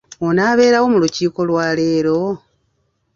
[0.27, 2.19] Onaabeerawo mu lukiiko lwa leero?